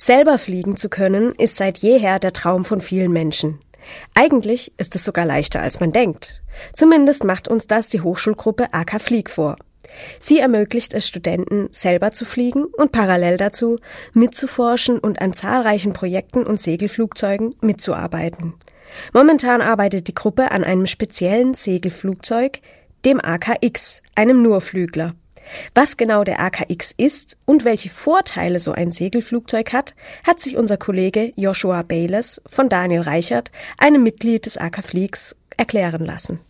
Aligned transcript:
Selber 0.00 0.38
fliegen 0.38 0.76
zu 0.76 0.88
können, 0.88 1.34
ist 1.34 1.56
seit 1.56 1.78
jeher 1.78 2.20
der 2.20 2.32
Traum 2.32 2.64
von 2.64 2.80
vielen 2.80 3.12
Menschen. 3.12 3.58
Eigentlich 4.14 4.72
ist 4.78 4.94
es 4.94 5.04
sogar 5.04 5.24
leichter, 5.24 5.60
als 5.60 5.80
man 5.80 5.92
denkt. 5.92 6.40
Zumindest 6.72 7.24
macht 7.24 7.48
uns 7.48 7.66
das 7.66 7.88
die 7.88 8.00
Hochschulgruppe 8.00 8.72
AK 8.72 9.00
Flieg 9.00 9.28
vor. 9.28 9.56
Sie 10.20 10.38
ermöglicht 10.38 10.94
es 10.94 11.08
Studenten, 11.08 11.68
selber 11.72 12.12
zu 12.12 12.24
fliegen 12.24 12.64
und 12.64 12.92
parallel 12.92 13.38
dazu 13.38 13.78
mitzuforschen 14.12 14.98
und 14.98 15.20
an 15.20 15.32
zahlreichen 15.32 15.94
Projekten 15.94 16.44
und 16.44 16.60
Segelflugzeugen 16.60 17.56
mitzuarbeiten. 17.60 18.54
Momentan 19.12 19.60
arbeitet 19.62 20.06
die 20.06 20.14
Gruppe 20.14 20.52
an 20.52 20.62
einem 20.62 20.86
speziellen 20.86 21.54
Segelflugzeug, 21.54 22.60
dem 23.04 23.20
AKX, 23.20 24.02
einem 24.14 24.42
Nurflügler. 24.42 25.14
Was 25.74 25.96
genau 25.96 26.24
der 26.24 26.40
AKX 26.40 26.92
ist 26.96 27.36
und 27.44 27.64
welche 27.64 27.90
Vorteile 27.90 28.58
so 28.58 28.72
ein 28.72 28.92
Segelflugzeug 28.92 29.72
hat, 29.72 29.94
hat 30.26 30.40
sich 30.40 30.56
unser 30.56 30.76
Kollege 30.76 31.32
Joshua 31.36 31.82
Bayless 31.82 32.40
von 32.46 32.68
Daniel 32.68 33.02
Reichert, 33.02 33.50
einem 33.78 34.02
Mitglied 34.02 34.46
des 34.46 34.56
AK 34.56 34.84
Fliegs, 34.84 35.36
erklären 35.56 36.04
lassen. 36.04 36.40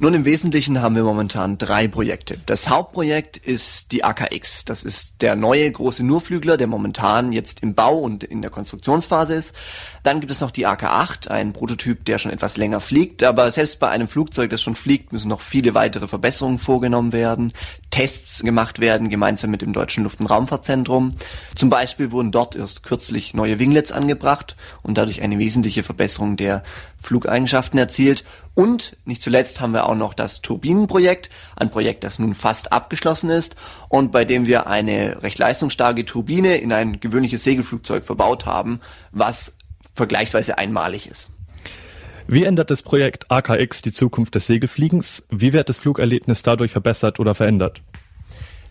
Nun, 0.00 0.14
im 0.14 0.24
Wesentlichen 0.24 0.80
haben 0.80 0.94
wir 0.94 1.02
momentan 1.02 1.58
drei 1.58 1.88
Projekte. 1.88 2.38
Das 2.46 2.68
Hauptprojekt 2.68 3.36
ist 3.36 3.90
die 3.90 4.04
AKX. 4.04 4.64
Das 4.64 4.84
ist 4.84 5.22
der 5.22 5.34
neue 5.34 5.68
große 5.68 6.06
Nurflügler, 6.06 6.56
der 6.56 6.68
momentan 6.68 7.32
jetzt 7.32 7.64
im 7.64 7.74
Bau 7.74 7.98
und 7.98 8.22
in 8.22 8.40
der 8.40 8.52
Konstruktionsphase 8.52 9.34
ist. 9.34 9.56
Dann 10.04 10.20
gibt 10.20 10.30
es 10.30 10.40
noch 10.40 10.52
die 10.52 10.68
AK8, 10.68 11.26
ein 11.26 11.52
Prototyp, 11.52 12.04
der 12.04 12.18
schon 12.18 12.30
etwas 12.30 12.56
länger 12.56 12.78
fliegt. 12.78 13.24
Aber 13.24 13.50
selbst 13.50 13.80
bei 13.80 13.88
einem 13.88 14.06
Flugzeug, 14.06 14.50
das 14.50 14.62
schon 14.62 14.76
fliegt, 14.76 15.12
müssen 15.12 15.28
noch 15.28 15.40
viele 15.40 15.74
weitere 15.74 16.06
Verbesserungen 16.06 16.58
vorgenommen 16.58 17.12
werden. 17.12 17.52
Tests 17.98 18.44
gemacht 18.44 18.78
werden, 18.78 19.08
gemeinsam 19.08 19.50
mit 19.50 19.60
dem 19.60 19.72
Deutschen 19.72 20.04
Luft- 20.04 20.20
und 20.20 20.26
Raumfahrtzentrum. 20.26 21.16
Zum 21.56 21.68
Beispiel 21.68 22.12
wurden 22.12 22.30
dort 22.30 22.54
erst 22.54 22.84
kürzlich 22.84 23.34
neue 23.34 23.58
Winglets 23.58 23.90
angebracht 23.90 24.54
und 24.84 24.96
dadurch 24.96 25.20
eine 25.20 25.40
wesentliche 25.40 25.82
Verbesserung 25.82 26.36
der 26.36 26.62
Flugeigenschaften 27.00 27.76
erzielt. 27.76 28.22
Und 28.54 28.96
nicht 29.04 29.20
zuletzt 29.20 29.60
haben 29.60 29.72
wir 29.72 29.88
auch 29.88 29.96
noch 29.96 30.14
das 30.14 30.42
Turbinenprojekt, 30.42 31.28
ein 31.56 31.70
Projekt, 31.70 32.04
das 32.04 32.20
nun 32.20 32.34
fast 32.34 32.72
abgeschlossen 32.72 33.30
ist 33.30 33.56
und 33.88 34.12
bei 34.12 34.24
dem 34.24 34.46
wir 34.46 34.68
eine 34.68 35.20
recht 35.24 35.40
leistungsstarke 35.40 36.04
Turbine 36.04 36.54
in 36.58 36.72
ein 36.72 37.00
gewöhnliches 37.00 37.42
Segelflugzeug 37.42 38.04
verbaut 38.04 38.46
haben, 38.46 38.78
was 39.10 39.56
vergleichsweise 39.92 40.56
einmalig 40.56 41.10
ist. 41.10 41.32
Wie 42.30 42.44
ändert 42.44 42.70
das 42.70 42.82
Projekt 42.82 43.30
AKX 43.30 43.80
die 43.80 43.90
Zukunft 43.90 44.34
des 44.34 44.46
Segelfliegens? 44.46 45.26
Wie 45.30 45.54
wird 45.54 45.70
das 45.70 45.78
Flugerlebnis 45.78 46.42
dadurch 46.42 46.72
verbessert 46.72 47.18
oder 47.20 47.34
verändert? 47.34 47.80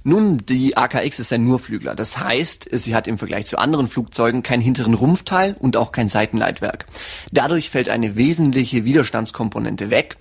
Nun, 0.08 0.38
die 0.38 0.78
AKX 0.78 1.20
ist 1.20 1.34
ein 1.34 1.44
Nurflügler. 1.44 1.94
Das 1.94 2.18
heißt, 2.18 2.70
sie 2.72 2.96
hat 2.96 3.08
im 3.08 3.18
Vergleich 3.18 3.46
zu 3.46 3.58
anderen 3.58 3.90
Flugzeugen 3.90 4.42
keinen 4.42 4.62
hinteren 4.62 4.94
Rumpfteil 4.94 5.58
und 5.60 5.76
auch 5.76 5.92
kein 5.92 6.08
Seitenleitwerk. 6.08 6.86
Dadurch 7.34 7.70
fällt 7.70 7.90
eine 7.90 8.16
wesentliche 8.16 8.86
Widerstandskomponente 8.86 9.90
weg 9.90 10.16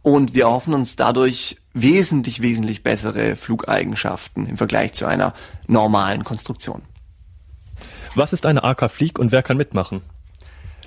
und 0.00 0.36
wir 0.36 0.44
erhoffen 0.44 0.74
uns 0.74 0.94
dadurch 0.94 1.56
wesentlich, 1.72 2.40
wesentlich 2.40 2.84
bessere 2.84 3.34
Flugeigenschaften 3.34 4.46
im 4.46 4.56
Vergleich 4.56 4.92
zu 4.92 5.06
einer 5.06 5.34
normalen 5.66 6.22
Konstruktion. 6.22 6.82
Was 8.14 8.32
ist 8.32 8.46
eine 8.46 8.62
AK 8.62 8.92
Flieg 8.92 9.18
und 9.18 9.32
wer 9.32 9.42
kann 9.42 9.56
mitmachen? 9.56 10.02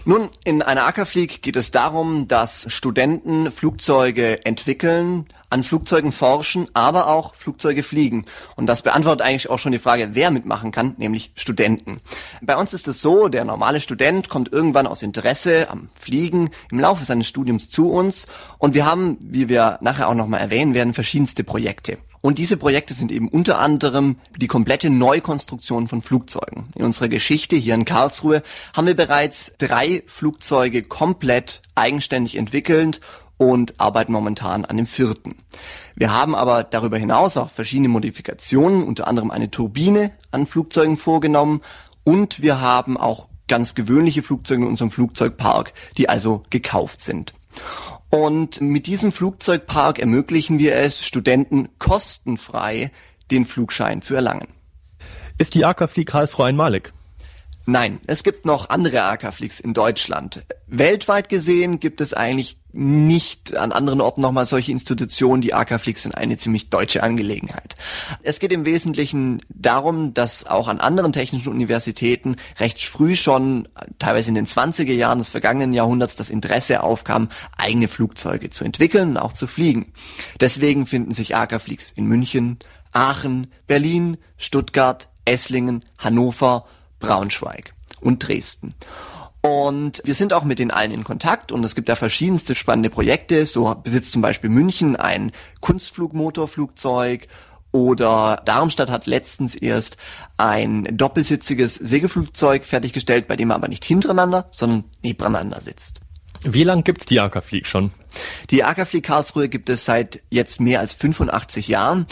Nun, 0.08 0.30
in 0.44 0.62
einer 0.62 0.86
Ackerflieg 0.86 1.42
geht 1.42 1.56
es 1.56 1.72
darum, 1.72 2.28
dass 2.28 2.72
Studenten 2.72 3.50
Flugzeuge 3.50 4.46
entwickeln, 4.46 5.26
an 5.56 5.64
Flugzeugen 5.64 6.12
forschen, 6.12 6.68
aber 6.74 7.08
auch 7.08 7.34
Flugzeuge 7.34 7.82
fliegen. 7.82 8.26
Und 8.58 8.68
das 8.68 8.82
beantwortet 8.82 9.26
eigentlich 9.26 9.50
auch 9.50 9.58
schon 9.58 9.72
die 9.72 9.80
Frage, 9.80 10.10
wer 10.12 10.30
mitmachen 10.30 10.74
kann, 10.74 10.96
nämlich 10.98 11.32
Studenten. 11.36 12.02
Bei 12.42 12.58
uns 12.58 12.74
ist 12.74 12.90
es 12.90 13.02
so, 13.02 13.30
der 13.30 13.46
normale 13.46 13.80
Student 13.80 14.28
kommt 14.28 14.52
irgendwann 14.52 14.86
aus 14.86 15.02
Interesse 15.02 15.70
am 15.70 15.88
Fliegen 15.98 16.50
im 16.72 16.82
Laufe 16.82 17.06
seines 17.06 17.28
Studiums 17.28 17.70
zu 17.70 17.90
uns 17.90 18.28
und 18.58 18.74
wir 18.74 18.86
haben, 18.86 19.18
wie 19.22 19.48
wir 19.48 19.78
nachher 19.80 20.10
auch 20.10 20.14
nochmal 20.14 20.42
erwähnen 20.42 20.74
werden, 20.74 20.94
verschiedenste 20.94 21.46
Projekte. 21.46 22.00
Und 22.20 22.38
diese 22.40 22.58
Projekte 22.58 22.94
sind 22.96 23.12
eben 23.12 23.30
unter 23.30 23.60
anderem 23.60 24.18
die 24.36 24.48
komplette 24.48 24.90
Neukonstruktion 24.90 25.88
von 25.88 26.02
Flugzeugen. 26.02 26.70
In 26.76 26.84
unserer 26.84 27.08
Geschichte 27.08 27.56
hier 27.56 27.76
in 27.76 27.86
Karlsruhe 27.86 28.42
haben 28.76 28.88
wir 28.88 28.96
bereits 28.96 29.54
drei 29.60 30.04
Flugzeuge 30.08 30.82
komplett 30.82 31.62
eigenständig 31.76 32.36
entwickelt 32.36 33.00
und 33.38 33.80
arbeiten 33.80 34.12
momentan 34.12 34.66
an 34.66 34.78
dem 34.78 34.86
vierten. 34.86 35.36
Wir 35.96 36.14
haben 36.14 36.36
aber 36.36 36.64
darüber 36.64 36.98
hinaus 36.98 37.38
auch 37.38 37.50
verschiedene 37.50 37.90
Modifikationen, 37.90 38.84
unter 38.84 39.08
anderem 39.08 39.32
eine 39.32 39.52
Turbine 39.52 40.12
an 40.32 40.48
Flugzeugen 40.48 40.98
vorgenommen 40.98 41.62
und 42.04 42.42
wir 42.42 42.62
haben 42.62 42.98
auch 42.98 43.28
ganz 43.48 43.76
gewöhnliche 43.76 44.24
Flugzeuge 44.24 44.64
in 44.64 44.68
unserem 44.68 44.92
Flugzeugpark, 44.92 45.74
die 45.98 46.10
also 46.10 46.44
gekauft 46.50 47.02
sind. 47.02 47.34
Und 48.10 48.62
mit 48.62 48.88
diesem 48.88 49.12
Flugzeugpark 49.12 50.00
ermöglichen 50.00 50.60
wir 50.60 50.76
es, 50.76 51.06
Studenten 51.06 51.70
kostenfrei 51.80 52.92
den 53.32 53.46
Flugschein 53.46 54.02
zu 54.02 54.16
erlangen. 54.16 54.48
Ist 55.38 55.54
die 55.54 55.66
AK 55.66 55.90
Flieg 55.90 56.08
Karlsruhe 56.08 56.46
einmalig? 56.46 56.94
Nein, 57.68 58.00
es 58.06 58.24
gibt 58.24 58.46
noch 58.46 58.70
andere 58.70 59.04
AK-Fligs 59.04 59.60
in 59.60 59.74
Deutschland. 59.74 60.46
Weltweit 60.68 61.30
gesehen 61.30 61.80
gibt 61.80 62.00
es 62.00 62.14
eigentlich 62.14 62.58
nicht 62.74 63.56
an 63.56 63.72
anderen 63.72 64.02
Orten 64.02 64.22
nochmal 64.22 64.46
solche 64.46 64.72
Institutionen. 64.72 65.42
Die 65.42 65.54
AK-Fligs 65.54 66.04
sind 66.04 66.14
eine 66.14 66.38
ziemlich 66.38 66.70
deutsche 66.70 67.02
Angelegenheit. 67.02 67.76
Es 68.22 68.40
geht 68.40 68.52
im 68.52 68.66
Wesentlichen 68.66 69.42
darum, 69.50 70.14
dass 70.14 70.46
auch 70.46 70.68
an 70.68 70.80
anderen 70.80 71.12
technischen 71.12 71.50
Universitäten 71.50 72.36
recht 72.60 72.84
früh 72.84 73.16
schon, 73.16 73.68
teilweise 73.98 74.30
in 74.30 74.36
den 74.36 74.46
20er 74.46 74.94
Jahren 74.94 75.18
des 75.18 75.30
vergangenen 75.30 75.74
Jahrhunderts, 75.74 76.16
das 76.16 76.30
Interesse 76.30 76.84
aufkam, 76.84 77.30
eigene 77.58 77.88
Flugzeuge 77.88 78.52
zu 78.52 78.64
entwickeln 78.64 79.12
und 79.12 79.18
auch 79.18 79.34
zu 79.34 79.48
fliegen. 79.48 79.94
Deswegen 80.40 80.86
finden 80.86 81.14
sich 81.14 81.36
AK-Fligs 81.36 81.94
in 81.96 82.06
München, 82.06 82.60
Aachen, 82.92 83.48
Berlin, 83.66 84.18
Stuttgart, 84.38 85.10
Esslingen, 85.24 85.84
Hannover, 85.98 86.66
Braunschweig 87.00 87.74
und 88.02 88.28
Dresden. 88.28 88.74
Und 89.42 90.02
wir 90.06 90.16
sind 90.16 90.34
auch 90.34 90.44
mit 90.44 90.58
den 90.58 90.72
allen 90.72 90.92
in 90.92 91.04
Kontakt 91.04 91.52
und 91.52 91.64
es 91.64 91.76
gibt 91.76 91.88
da 91.88 91.96
verschiedenste 91.96 92.56
spannende 92.56 92.90
Projekte. 92.90 93.46
So 93.46 93.76
besitzt 93.76 94.12
zum 94.12 94.24
Beispiel 94.24 94.50
München 94.50 94.96
ein 94.96 95.32
Kunstflugmotorflugzeug 95.62 97.28
oder 97.72 98.42
Darmstadt 98.46 98.90
hat 98.90 99.06
letztens 99.06 99.54
erst 99.54 99.98
ein 100.38 100.88
doppelsitziges 100.92 101.76
Segelflugzeug 101.76 102.64
fertiggestellt, 102.64 103.28
bei 103.28 103.36
dem 103.36 103.50
man 103.50 103.56
aber 103.56 103.68
nicht 103.68 103.86
hintereinander, 103.86 104.48
sondern 104.50 104.86
nebeneinander 105.04 105.62
sitzt. 105.62 106.00
Wie 106.48 106.64
lang 106.64 106.84
gibt's 106.84 107.08
die 107.08 107.20
AK-Flieg 107.20 107.66
schon? 107.66 107.92
Die 108.52 108.64
AK-Flieg 108.64 109.04
Karlsruhe 109.04 109.50
gibt 109.50 109.68
es 109.68 109.84
seit 109.84 110.22
jetzt 110.30 110.62
mehr 110.62 110.80
als 110.80 110.94
85 110.94 111.68
Jahren 111.68 112.06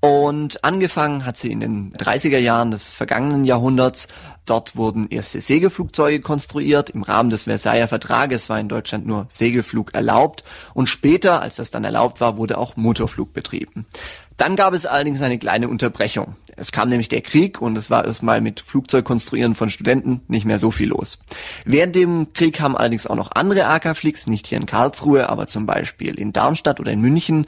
und 0.00 0.62
angefangen 0.62 1.26
hat 1.26 1.36
sie 1.36 1.50
in 1.50 1.58
den 1.58 1.92
30er 1.94 2.38
Jahren 2.38 2.70
des 2.70 2.88
vergangenen 2.88 3.44
Jahrhunderts. 3.44 4.06
Dort 4.46 4.76
wurden 4.76 5.08
erste 5.08 5.40
Segelflugzeuge 5.40 6.20
konstruiert. 6.20 6.90
Im 6.90 7.02
Rahmen 7.02 7.30
des 7.30 7.44
Versailler 7.44 7.88
Vertrages 7.88 8.48
war 8.48 8.60
in 8.60 8.68
Deutschland 8.68 9.06
nur 9.06 9.26
Segelflug 9.28 9.92
erlaubt. 9.92 10.44
Und 10.72 10.88
später, 10.88 11.42
als 11.42 11.56
das 11.56 11.72
dann 11.72 11.84
erlaubt 11.84 12.20
war, 12.20 12.36
wurde 12.36 12.58
auch 12.58 12.76
Motorflug 12.76 13.34
betrieben. 13.34 13.86
Dann 14.36 14.56
gab 14.56 14.72
es 14.72 14.86
allerdings 14.86 15.20
eine 15.20 15.38
kleine 15.38 15.68
Unterbrechung. 15.68 16.36
Es 16.60 16.72
kam 16.72 16.90
nämlich 16.90 17.08
der 17.08 17.22
Krieg 17.22 17.62
und 17.62 17.78
es 17.78 17.88
war 17.88 18.04
erstmal 18.04 18.42
mit 18.42 18.60
Flugzeugkonstruieren 18.60 19.54
von 19.54 19.70
Studenten 19.70 20.20
nicht 20.28 20.44
mehr 20.44 20.58
so 20.58 20.70
viel 20.70 20.90
los. 20.90 21.18
Während 21.64 21.96
dem 21.96 22.34
Krieg 22.34 22.60
haben 22.60 22.76
allerdings 22.76 23.06
auch 23.06 23.16
noch 23.16 23.32
andere 23.32 23.66
AK-Fligs, 23.66 24.26
nicht 24.26 24.46
hier 24.46 24.58
in 24.58 24.66
Karlsruhe, 24.66 25.30
aber 25.30 25.46
zum 25.46 25.64
Beispiel 25.64 26.18
in 26.18 26.34
Darmstadt 26.34 26.78
oder 26.78 26.92
in 26.92 27.00
München, 27.00 27.46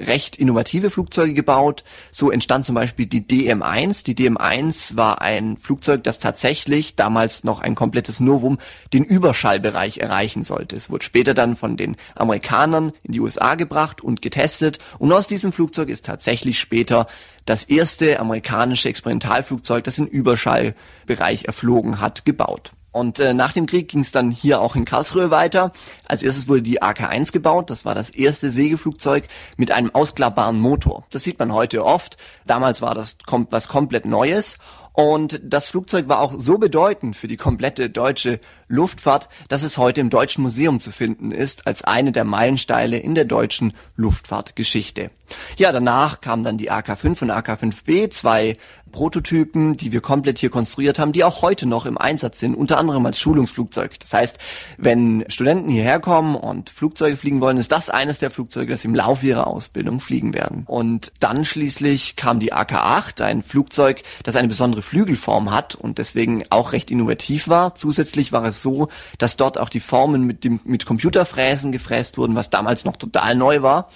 recht 0.00 0.36
innovative 0.36 0.90
Flugzeuge 0.90 1.34
gebaut. 1.34 1.84
So 2.10 2.30
entstand 2.30 2.64
zum 2.66 2.74
Beispiel 2.74 3.06
die 3.06 3.22
DM1. 3.22 4.04
Die 4.04 4.14
DM1 4.14 4.96
war 4.96 5.22
ein 5.22 5.56
Flugzeug, 5.56 6.04
das 6.04 6.18
tatsächlich 6.18 6.96
damals 6.96 7.44
noch 7.44 7.60
ein 7.60 7.74
komplettes 7.74 8.20
Novum 8.20 8.58
den 8.92 9.04
Überschallbereich 9.04 9.98
erreichen 9.98 10.42
sollte. 10.42 10.76
Es 10.76 10.90
wurde 10.90 11.04
später 11.04 11.34
dann 11.34 11.56
von 11.56 11.76
den 11.76 11.96
Amerikanern 12.14 12.92
in 13.02 13.12
die 13.12 13.20
USA 13.20 13.54
gebracht 13.54 14.02
und 14.02 14.22
getestet. 14.22 14.78
Und 14.98 15.12
aus 15.12 15.26
diesem 15.26 15.52
Flugzeug 15.52 15.88
ist 15.88 16.04
tatsächlich 16.04 16.58
später 16.58 17.06
das 17.44 17.64
erste 17.64 18.20
amerikanische 18.20 18.88
Experimentalflugzeug, 18.88 19.84
das 19.84 19.96
den 19.96 20.06
Überschallbereich 20.06 21.44
erflogen 21.46 22.00
hat, 22.00 22.24
gebaut. 22.24 22.72
Und 22.92 23.18
äh, 23.18 23.32
nach 23.34 23.52
dem 23.52 23.66
Krieg 23.66 23.88
ging 23.88 24.00
es 24.00 24.12
dann 24.12 24.30
hier 24.30 24.60
auch 24.60 24.76
in 24.76 24.84
Karlsruhe 24.84 25.30
weiter. 25.30 25.72
Als 26.06 26.22
erstes 26.22 26.48
wurde 26.48 26.62
die 26.62 26.82
AK-1 26.82 27.32
gebaut. 27.32 27.70
Das 27.70 27.84
war 27.84 27.94
das 27.94 28.10
erste 28.10 28.50
Segelflugzeug 28.50 29.24
mit 29.56 29.72
einem 29.72 29.94
ausklappbaren 29.94 30.60
Motor. 30.60 31.04
Das 31.10 31.22
sieht 31.22 31.38
man 31.38 31.52
heute 31.52 31.84
oft. 31.84 32.18
Damals 32.46 32.82
war 32.82 32.94
das 32.94 33.16
kom 33.26 33.48
was 33.50 33.68
komplett 33.68 34.04
Neues. 34.04 34.58
Und 34.92 35.40
das 35.42 35.68
Flugzeug 35.68 36.08
war 36.08 36.20
auch 36.20 36.34
so 36.36 36.58
bedeutend 36.58 37.16
für 37.16 37.28
die 37.28 37.36
komplette 37.36 37.90
deutsche 37.90 38.40
Luftfahrt, 38.68 39.28
dass 39.48 39.62
es 39.62 39.78
heute 39.78 40.00
im 40.00 40.10
Deutschen 40.10 40.42
Museum 40.42 40.80
zu 40.80 40.90
finden 40.90 41.30
ist, 41.30 41.66
als 41.66 41.84
eine 41.84 42.12
der 42.12 42.24
Meilensteine 42.24 42.98
in 42.98 43.14
der 43.14 43.24
deutschen 43.24 43.72
Luftfahrtgeschichte. 43.96 45.10
Ja, 45.56 45.72
danach 45.72 46.20
kamen 46.20 46.44
dann 46.44 46.58
die 46.58 46.70
AK-5 46.70 47.22
und 47.22 47.30
AK-5B, 47.30 48.10
zwei 48.10 48.56
Prototypen, 48.92 49.76
die 49.76 49.90
wir 49.90 50.02
komplett 50.02 50.38
hier 50.38 50.50
konstruiert 50.50 50.98
haben, 50.98 51.12
die 51.12 51.24
auch 51.24 51.42
heute 51.42 51.66
noch 51.66 51.86
im 51.86 51.96
Einsatz 51.96 52.38
sind, 52.40 52.54
unter 52.54 52.78
anderem 52.78 53.04
als 53.06 53.18
Schulungsflugzeug. 53.18 53.98
Das 53.98 54.12
heißt, 54.12 54.38
wenn 54.76 55.24
Studenten 55.28 55.70
hierher 55.70 55.98
kommen 55.98 56.36
und 56.36 56.68
Flugzeuge 56.68 57.16
fliegen 57.16 57.40
wollen, 57.40 57.56
ist 57.56 57.72
das 57.72 57.88
eines 57.88 58.18
der 58.18 58.30
Flugzeuge, 58.30 58.72
das 58.72 58.84
im 58.84 58.94
Laufe 58.94 59.26
ihrer 59.26 59.46
Ausbildung 59.46 59.98
fliegen 59.98 60.34
werden. 60.34 60.64
Und 60.66 61.12
dann 61.20 61.44
schließlich 61.44 62.16
kam 62.16 62.38
die 62.38 62.52
AK-8, 62.52 63.22
ein 63.22 63.42
Flugzeug, 63.42 64.02
das 64.24 64.36
eine 64.36 64.48
besondere 64.48 64.81
Flügelform 64.82 65.52
hat 65.52 65.74
und 65.74 65.98
deswegen 65.98 66.44
auch 66.50 66.72
recht 66.72 66.90
innovativ 66.90 67.48
war. 67.48 67.74
Zusätzlich 67.74 68.32
war 68.32 68.44
es 68.44 68.62
so, 68.62 68.88
dass 69.18 69.36
dort 69.36 69.58
auch 69.58 69.68
die 69.68 69.80
Formen 69.80 70.24
mit, 70.24 70.44
dem, 70.44 70.60
mit 70.64 70.86
Computerfräsen 70.86 71.72
gefräst 71.72 72.18
wurden, 72.18 72.34
was 72.34 72.50
damals 72.50 72.84
noch 72.84 72.96
total 72.96 73.36
neu 73.36 73.62
war 73.62 73.88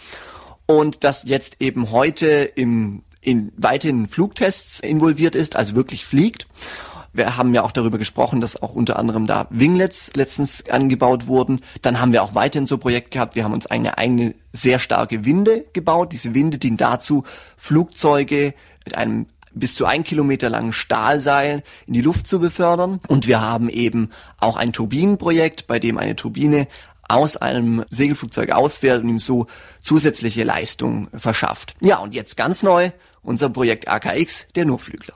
und 0.66 1.04
das 1.04 1.24
jetzt 1.26 1.56
eben 1.60 1.90
heute 1.92 2.26
im, 2.26 3.02
in 3.20 3.52
weiteren 3.56 4.06
Flugtests 4.06 4.80
involviert 4.80 5.34
ist, 5.34 5.56
also 5.56 5.74
wirklich 5.74 6.04
fliegt. 6.04 6.46
Wir 7.12 7.38
haben 7.38 7.54
ja 7.54 7.62
auch 7.62 7.72
darüber 7.72 7.96
gesprochen, 7.96 8.42
dass 8.42 8.60
auch 8.60 8.74
unter 8.74 8.98
anderem 8.98 9.26
da 9.26 9.46
Winglets 9.48 10.12
letztens 10.14 10.68
angebaut 10.68 11.26
wurden. 11.26 11.62
Dann 11.80 11.98
haben 11.98 12.12
wir 12.12 12.22
auch 12.22 12.34
weiterhin 12.34 12.66
so 12.66 12.76
Projekt 12.76 13.10
gehabt. 13.10 13.36
Wir 13.36 13.44
haben 13.44 13.54
uns 13.54 13.66
eine 13.66 13.96
eigene 13.96 14.34
sehr 14.52 14.78
starke 14.78 15.24
Winde 15.24 15.64
gebaut. 15.72 16.12
Diese 16.12 16.34
Winde 16.34 16.58
dient 16.58 16.80
dazu, 16.80 17.24
Flugzeuge 17.56 18.52
mit 18.84 18.96
einem 18.96 19.26
bis 19.56 19.74
zu 19.74 19.86
ein 19.86 20.04
Kilometer 20.04 20.50
langen 20.50 20.72
Stahlseil 20.72 21.62
in 21.86 21.94
die 21.94 22.02
Luft 22.02 22.26
zu 22.26 22.38
befördern. 22.38 23.00
Und 23.08 23.26
wir 23.26 23.40
haben 23.40 23.68
eben 23.68 24.10
auch 24.38 24.56
ein 24.56 24.72
Turbinenprojekt, 24.72 25.66
bei 25.66 25.78
dem 25.78 25.98
eine 25.98 26.14
Turbine 26.14 26.68
aus 27.08 27.36
einem 27.36 27.84
Segelflugzeug 27.88 28.50
ausfährt 28.50 29.02
und 29.02 29.08
ihm 29.08 29.18
so 29.18 29.46
zusätzliche 29.80 30.44
Leistung 30.44 31.08
verschafft. 31.16 31.74
Ja, 31.80 31.98
und 31.98 32.14
jetzt 32.14 32.36
ganz 32.36 32.62
neu 32.62 32.90
unser 33.22 33.48
Projekt 33.48 33.88
AKX, 33.88 34.48
der 34.54 34.66
Nurflügler. 34.66 35.14